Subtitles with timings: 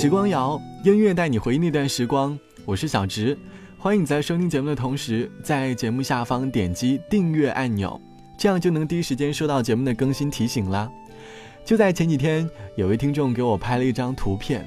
[0.00, 2.38] 时光谣，音乐带你回忆那段时光。
[2.64, 3.36] 我是小植，
[3.76, 8.00] 欢迎你在收听节目的同时，在节目下方点击订阅按钮，
[8.38, 10.90] 这样就能第一时间收到节目的更新提醒啦。
[11.66, 14.66] 就在前几天，有位听众给我拍了一张图片，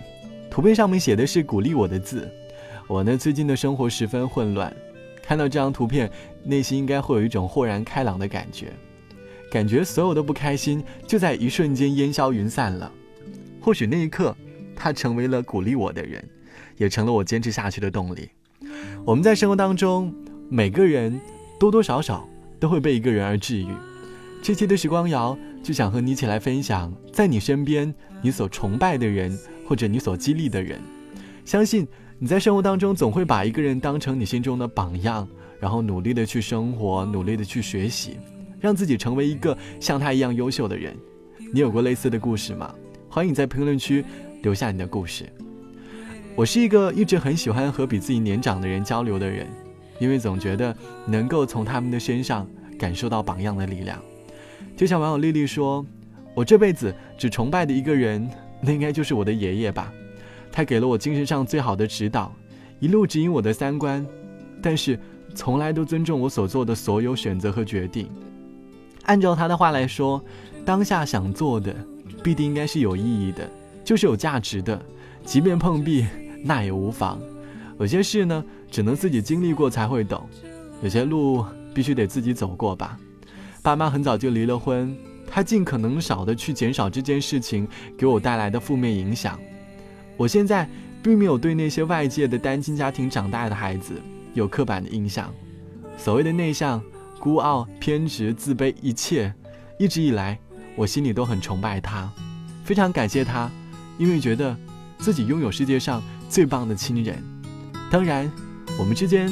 [0.51, 2.31] 图片上面写的是鼓励我的字。
[2.87, 4.71] 我呢，最近的生活十分混乱，
[5.23, 6.11] 看到这张图片，
[6.43, 8.71] 内心应该会有一种豁然开朗的感觉，
[9.49, 12.91] 感觉所有的不开心就在一瞬间烟消云散了。
[13.59, 14.35] 或许那一刻。
[14.75, 16.23] 他成为了鼓励我的人，
[16.77, 18.29] 也成了我坚持下去的动力。
[19.05, 20.13] 我们在生活当中，
[20.49, 21.19] 每个人
[21.59, 22.27] 多多少少
[22.59, 23.67] 都会被一个人而治愈。
[24.41, 30.79] 这期的时光谣就想和你一起来分享，在你身边你所崇拜的人，或者你所激励的人。
[31.45, 31.87] 相信
[32.19, 35.27] 你在生活当中总会把一个人当成你心中的榜样，
[35.59, 38.17] 然后努力的去生活，努力的去学习，
[38.59, 40.95] 让自己成为一个像他一样优秀的人。
[41.53, 42.73] 你有过类似的故事吗？
[43.09, 44.03] 欢迎在评论区。
[44.43, 45.25] 留下你的故事。
[46.35, 49.47] 我是一个一直很喜欢和比自己年长的人交流的人，
[49.99, 50.75] 因为总觉得
[51.07, 53.99] 能够从他们的身上感受到榜样的力量。
[54.75, 55.85] 就像网友丽丽说
[56.35, 58.29] ：“我这辈子只崇拜的一个人，
[58.61, 59.91] 那应该就是我的爷爷吧。
[60.51, 62.33] 他给了我精神上最好的指导，
[62.79, 64.05] 一路指引我的三观，
[64.61, 64.99] 但是
[65.33, 68.09] 从来都尊重我所做的所有选择和决定。
[69.03, 70.23] 按照他的话来说，
[70.65, 71.75] 当下想做的，
[72.23, 73.47] 必定应该是有意义的。”
[73.83, 74.81] 就是有价值的，
[75.25, 76.05] 即便碰壁，
[76.43, 77.19] 那也无妨。
[77.79, 80.21] 有些事呢，只能自己经历过才会懂；
[80.81, 82.97] 有些路必须得自己走过吧。
[83.61, 84.95] 爸妈很早就离了婚，
[85.29, 87.67] 他尽可能少的去减少这件事情
[87.97, 89.39] 给我带来的负面影响。
[90.15, 90.69] 我现在
[91.01, 93.93] 并没有对那些外界的单亲家庭长大的孩子
[94.33, 95.33] 有刻板的印象。
[95.97, 96.81] 所谓的内向、
[97.19, 99.33] 孤傲、偏执、自卑，一切，
[99.79, 100.37] 一直以来，
[100.75, 102.11] 我心里都很崇拜他，
[102.63, 103.49] 非常感谢他。
[103.97, 104.55] 因为觉得
[104.99, 107.23] 自己拥有世界上最棒的亲人，
[107.91, 108.31] 当然，
[108.79, 109.29] 我们之间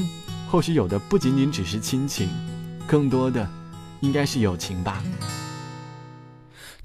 [0.50, 2.30] 或许有的不仅仅只是亲情，
[2.88, 3.48] 更多的
[4.02, 5.02] 应该是友情吧。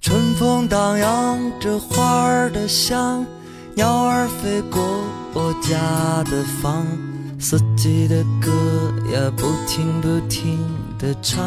[0.01, 3.27] 春风荡漾着花儿的香，
[3.75, 4.81] 鸟儿飞过
[5.35, 6.87] 我家的房，
[7.39, 8.51] 四季的歌
[9.13, 10.59] 呀不停不停
[10.99, 11.43] 的唱。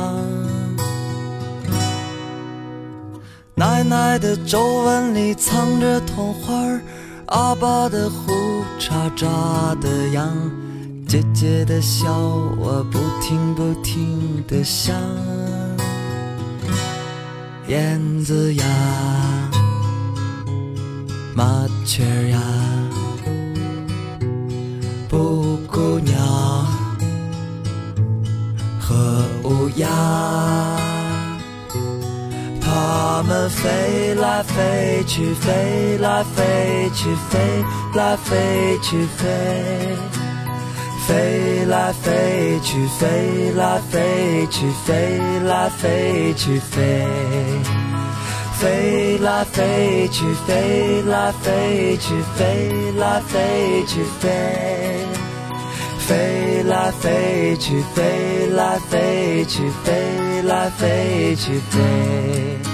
[3.60, 6.54] 奶奶的皱纹里藏着童话，
[7.26, 8.32] 阿爸的胡
[8.80, 9.28] 茬扎
[9.82, 10.34] 的痒，
[11.06, 12.10] 姐姐的笑
[12.58, 14.96] 我不停不停的想。
[17.68, 18.66] 燕子呀，
[21.36, 22.40] 麻雀呀，
[25.10, 26.16] 布谷鸟
[28.80, 30.99] 和乌鸦。
[32.72, 37.66] 它们飞来飞去，飞来飞去，飞
[37.96, 39.98] 来飞去，飞，
[41.08, 47.08] 飞来飞去，飞来飞去，飞来飞去，飞，
[48.60, 55.08] 飞来飞去，飞来飞去，飞来飞去，飞，
[56.10, 62.69] 飞来飞去，飞来飞去，飞来飞去，飞。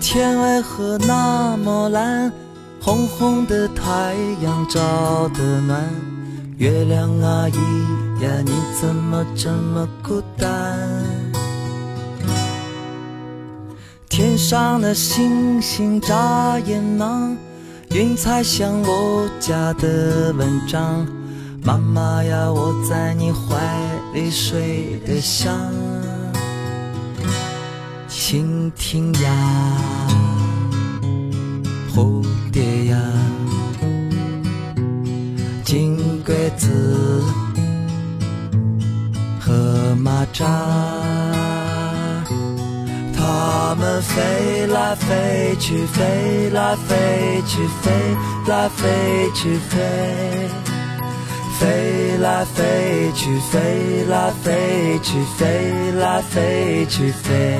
[0.00, 2.32] 天为何那么蓝？
[2.80, 5.88] 红红的太阳照得暖。
[6.58, 7.54] 月亮阿姨
[8.22, 10.78] 呀，你怎么这么孤单？
[14.08, 17.36] 天上的星星眨眼忙，
[17.90, 21.06] 云彩像我家的文章。
[21.64, 23.56] 妈妈呀，我在你怀
[24.12, 25.52] 里睡得香。
[28.32, 29.30] 蜻蜓呀，
[31.94, 32.96] 蝴蝶呀，
[35.62, 37.22] 金龟子
[39.38, 40.46] 和蚂蚱，
[43.14, 50.71] 它们飞来飞去，飞来飞去，飞来飞去，飞。
[51.62, 57.56] 飞来飞去，飞来飞去，飞来飞去，飞，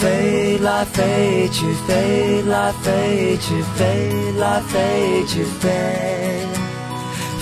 [0.00, 5.68] 飞来飞去，飞来飞去，飞来飞去，飞，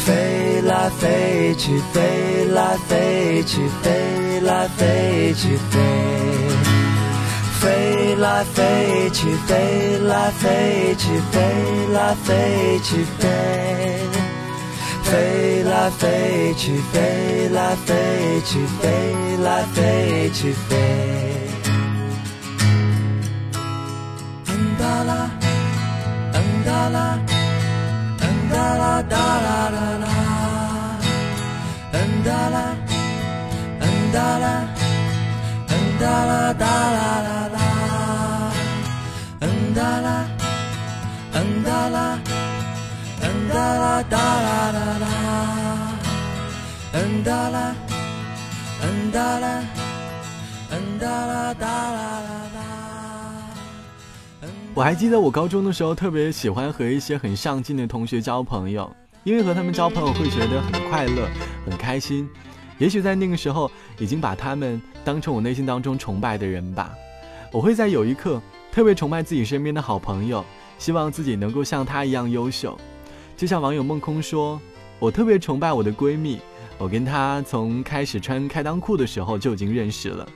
[0.04, 5.80] 飞来飞去，飞来飞去，飞来飞去，飞，
[7.58, 11.40] 飞来飞去，飞来飞去，飞
[11.94, 14.17] 来飞去，飞。
[15.10, 20.76] 飞来飞去，飞来飞去，飞来飞去，飞。
[24.48, 25.30] 嗯哒啦，
[26.34, 27.18] 嗯哒啦，
[28.20, 30.06] 嗯哒啦哒啦啦啦，
[31.92, 32.56] 嗯哒啦，
[33.80, 34.46] 嗯哒啦，
[35.68, 37.58] 嗯哒啦哒啦啦啦，
[39.40, 39.44] 嗯
[39.74, 40.08] 哒啦，
[41.32, 41.98] 嗯哒啦。
[43.50, 44.77] 哒啦哒啦啦
[49.38, 49.64] 啦，
[50.70, 52.20] 嗯哒啦啦啦
[52.54, 52.60] 啦。
[54.74, 58.90] 我还记得我高中的时候，特别喜欢和一些很上进的同学交朋友，
[59.24, 61.28] 因为和他们交朋友会觉得很快乐、
[61.66, 62.28] 很开心。
[62.78, 66.94] 也许在那个时候，已经把他们当成我内心当中崇拜的人吧。
[67.50, 68.40] 我会在有一刻
[68.70, 70.44] 特别崇拜自己身边的好朋友，
[70.78, 72.78] 希望自己能够像他一样优秀。
[73.36, 74.60] 就像网友梦空说
[75.00, 76.38] ：“我特别崇拜我的闺蜜，
[76.78, 80.26] 我跟他从开始穿开裆裤的时候就已经认识了。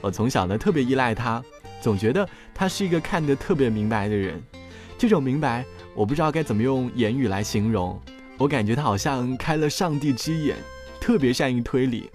[0.00, 1.42] 我从小呢特别依赖他，
[1.80, 4.40] 总觉得他是一个看得特别明白的人。
[4.98, 5.64] 这种明白，
[5.94, 8.00] 我不知道该怎么用言语来形容。
[8.36, 10.56] 我感觉他好像开了上帝之眼，
[11.00, 12.10] 特别善于推理。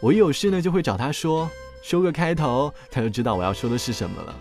[0.00, 1.48] 我一有事呢就会找他说，
[1.82, 4.36] 说个开头，他就知道我要说的是什么了，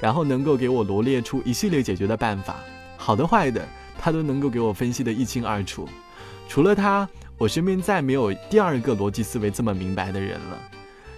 [0.00, 2.56] 然后能够给我罗列出一系列解决的办法，
[2.96, 3.66] 好的坏的。”
[3.98, 5.88] 他都能够给我分析的一清二楚，
[6.48, 7.08] 除了他，
[7.38, 10.58] 我身边再没有第二个逻辑思维这么明白的人了。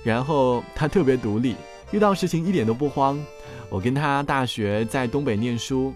[0.02, 1.54] 然后他特别独立，
[1.90, 3.18] 遇到事情一点都不慌。
[3.68, 5.92] 我跟他大学在东北念书，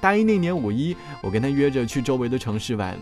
[0.00, 2.98] 大一那年五一，我跟他约着去周围的城市玩，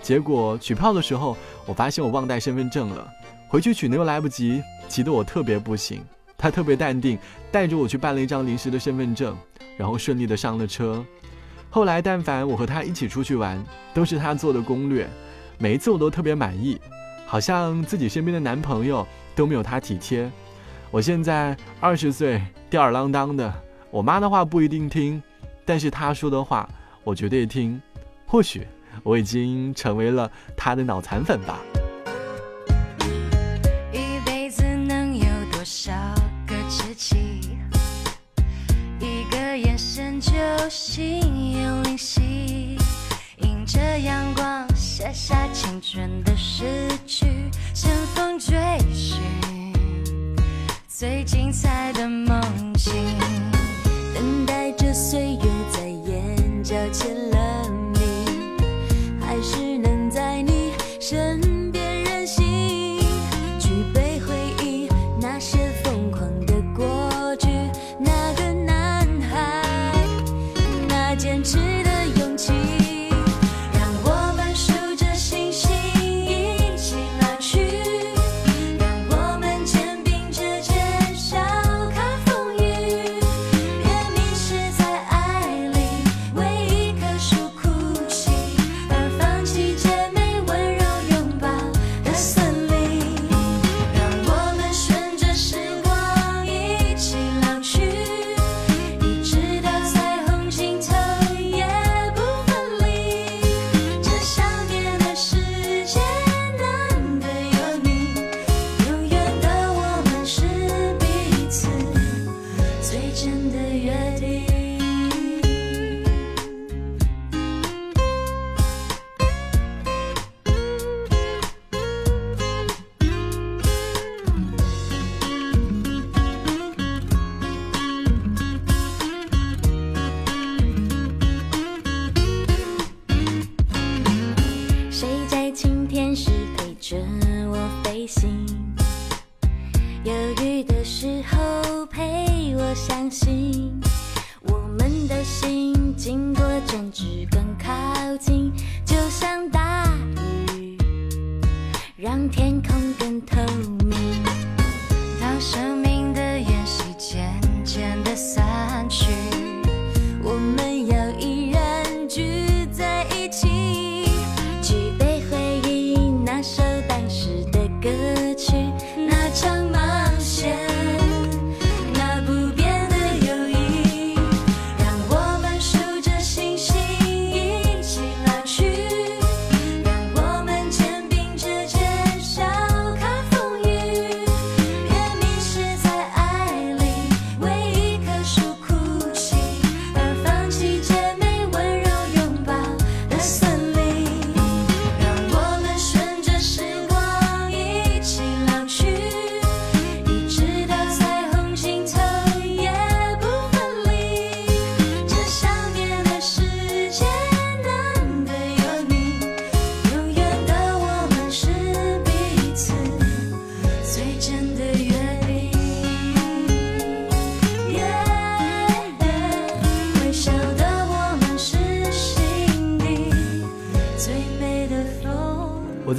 [0.00, 1.36] 结果取票的时候，
[1.66, 3.08] 我发现我忘带身份证了，
[3.48, 6.00] 回去取呢又来不及，急得我特别不行。
[6.36, 7.18] 他特别淡定，
[7.50, 9.36] 带着我去办了一张临时的身份证，
[9.76, 11.04] 然后顺利的上了车。
[11.74, 13.60] 后来，但凡我和他一起出去玩，
[13.92, 15.10] 都是他做的攻略，
[15.58, 16.80] 每一次我都特别满意，
[17.26, 19.04] 好像自己身边的男朋友
[19.34, 20.30] 都没有他体贴。
[20.92, 22.40] 我现在二十岁，
[22.70, 23.52] 吊儿郎当的，
[23.90, 25.20] 我妈的话不一定听，
[25.64, 26.68] 但是他说的话
[27.02, 27.82] 我绝对听。
[28.24, 28.64] 或许
[29.02, 31.58] 我已经成为了他的脑残粉吧。
[51.04, 52.40] 最精彩的梦
[52.78, 52.94] 境，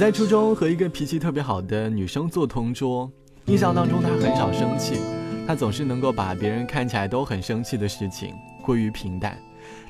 [0.06, 3.10] 在初中和一个脾气特别好的女生做同桌，
[3.46, 5.00] 印象当中她很少生气，
[5.48, 8.32] 她总是能够把别人看起来都很生气的事情
[8.62, 9.36] 归于平淡，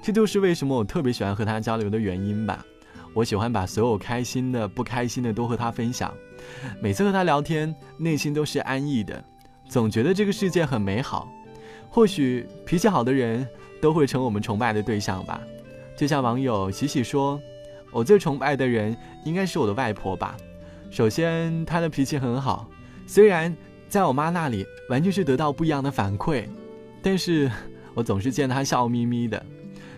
[0.03, 2.65] 这就是为什么我特别喜欢和她交流的原因吧。
[3.13, 6.11] 我喜欢把所有开心的、不开心的都和她分享，
[6.81, 9.23] 每次和她聊天，内心都是安逸的，
[9.69, 11.29] 总觉得这个世界很美好。
[11.91, 13.47] 或许脾气好的人
[13.83, 15.39] 都会成我们崇拜的对象吧。
[15.95, 17.39] 就像网友喜喜说。
[17.93, 20.37] 我最崇拜的人应该是我的外婆吧。
[20.91, 22.69] 首先，她的脾气很好，
[23.07, 23.55] 虽然
[23.89, 26.45] 在我妈那里完全是得到不一样的反馈，
[27.03, 27.51] 但是
[27.95, 29.43] 我总是见她笑眯眯的。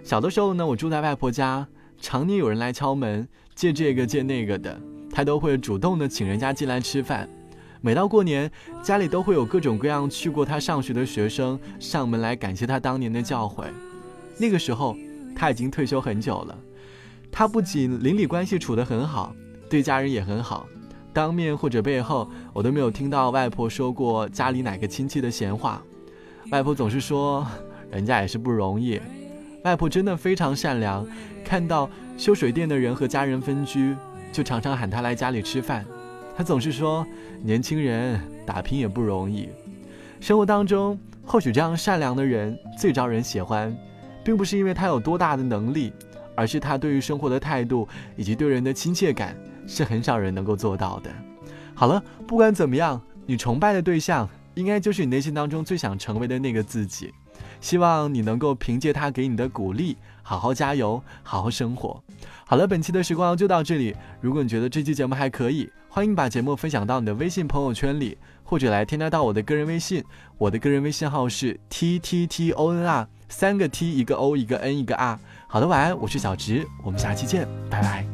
[0.03, 1.67] 小的时候呢，我住在外婆家，
[2.01, 4.81] 常年有人来敲门，借这个借那个的，
[5.13, 7.29] 她都会主动的请人家进来吃饭。
[7.81, 8.51] 每到过年，
[8.83, 13.67] 家里都会有各种各样去过她上学的学生上门来感谢她当年的教诲。
[14.39, 14.97] 那个时候，
[15.37, 16.59] 她已经退休很久了。
[17.31, 19.35] 他不仅邻里关系处得很好，
[19.71, 20.67] 对家人也很好，
[21.13, 25.83] 当面或者背后，我都没有听到外婆说过家里哪个亲戚的闲话。
[26.51, 27.47] 外婆总是说，
[27.91, 29.01] 人家也是不容易。
[29.65, 31.07] 外婆真的非常善良，
[31.45, 33.95] 看到修水电的人和家人分居，
[34.33, 35.85] 就常常喊他来家里吃饭。
[36.37, 37.07] 他总是说，
[37.43, 39.49] 年轻人打拼也不容易。
[40.21, 43.77] 生活当中，或许这样善良的人最招人喜欢，
[44.25, 45.93] 并不是因为他有多大的能力。
[46.39, 51.11] 而是他对于生活的态度以及对人的亲切感，是很少人能够做到的。
[51.75, 57.13] 好了，不管怎么样，你崇拜的对象应该就是你内心当中最想成为的那个自己。
[57.61, 62.01] 希望你能够凭借他给你的鼓励，好好加油，好好生活。
[62.47, 63.97] 好了，本期的时光就到这里。
[64.21, 70.05] 如果你觉得这期节目还可以，欢迎把节目分享到你的微信朋友圈里，或者来添加到我的个人微信。
[70.37, 75.19] 我的个人微信号是 t t t o n r，三个 t 一个 o 一个 n 一个 r。
[75.51, 78.05] 好的，晚安，我是小直，我们下期见，拜拜。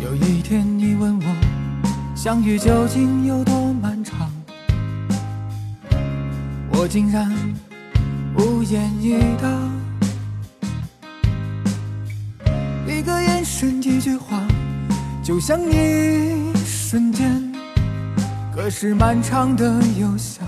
[0.00, 4.30] 有一天你问我，相遇究竟有多漫长，
[6.70, 7.28] 我竟然
[8.36, 9.48] 无言以答。
[12.86, 14.46] 一个眼神，一句话，
[15.24, 17.52] 就像一瞬间，
[18.54, 20.46] 可是漫长的又像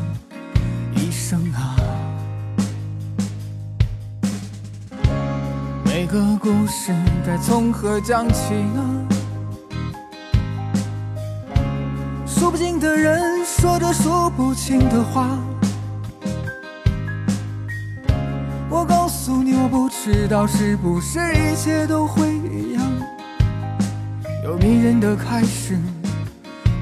[6.14, 6.94] 个故事
[7.26, 9.08] 该从何讲起呢？
[12.24, 15.36] 数不尽的人说着数不清的话。
[18.70, 22.82] 我告诉你，我不知道是不是一切都会一样，
[24.44, 25.76] 有迷人的开始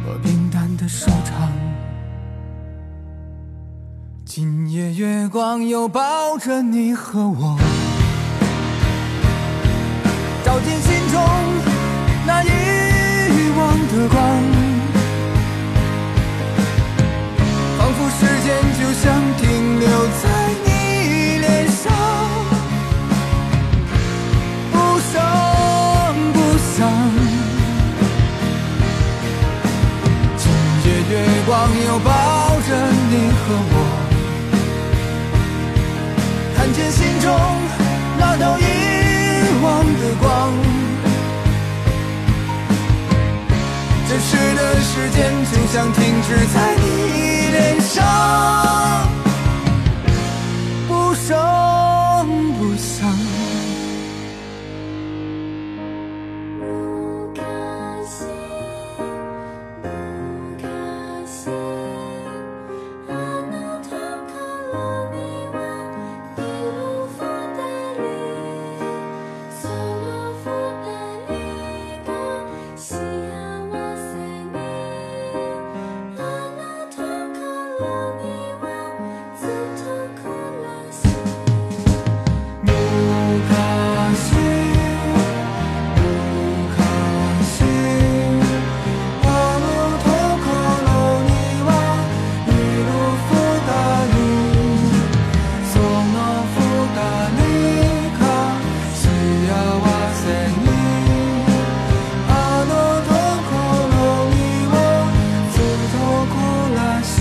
[0.05, 1.51] 和平淡的收场。
[4.27, 7.57] 今夜月光又抱着你和我。
[10.45, 11.21] 照进心中
[12.27, 12.47] 那遗
[13.57, 14.21] 忘的光，
[17.79, 18.47] 仿佛时间
[18.79, 19.03] 就像
[19.39, 19.41] 停
[19.81, 19.87] 留
[20.21, 20.25] 在
[20.65, 20.69] 你
[21.39, 21.83] 脸上，
[24.73, 24.75] 不
[25.13, 25.13] 声
[26.33, 26.77] 不响。
[30.39, 30.45] 今
[30.85, 31.13] 夜月
[31.47, 31.51] 光
[31.87, 32.11] 又抱
[32.69, 32.69] 着
[33.11, 33.75] 你和我，
[36.57, 37.31] 看见心中
[44.95, 48.05] 时间就像停止在你脸上，
[50.87, 51.35] 不声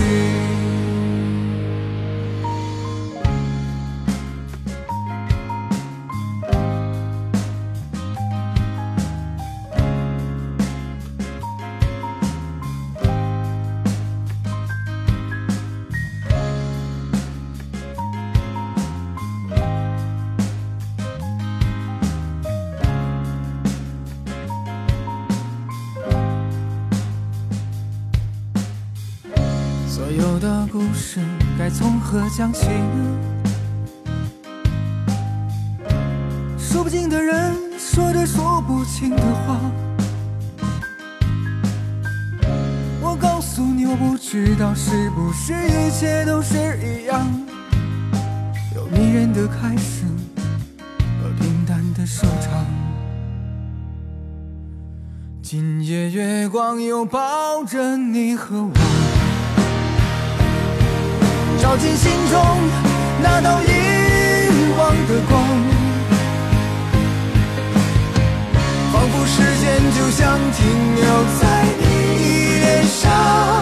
[0.02, 0.51] 你。
[32.34, 32.66] 从何讲起？
[36.58, 39.60] 说不尽的人，说着说不清的话。
[43.02, 47.20] 我告诉你，我不知道是不是一切都是一样，
[48.74, 50.04] 有迷人的开始
[51.22, 52.64] 和平淡的收场。
[55.42, 58.72] 今夜月光又抱着你和我，
[61.62, 62.40] 照进心中
[63.22, 63.66] 那道遗
[64.76, 65.40] 忘的光，
[68.92, 69.64] 仿佛时间
[69.96, 70.66] 就像停
[70.96, 71.04] 留
[71.40, 71.42] 在
[71.78, 71.82] 你
[72.58, 73.61] 脸上，